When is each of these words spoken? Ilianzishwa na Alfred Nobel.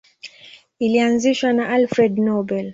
Ilianzishwa 0.79 1.49
na 1.53 1.63
Alfred 1.75 2.13
Nobel. 2.25 2.67